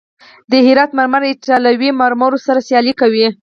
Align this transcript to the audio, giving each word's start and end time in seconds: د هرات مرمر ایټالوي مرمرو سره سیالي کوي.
د 0.51 0.53
هرات 0.65 0.91
مرمر 0.97 1.21
ایټالوي 1.27 1.89
مرمرو 2.01 2.43
سره 2.47 2.59
سیالي 2.67 2.93
کوي. 3.01 3.27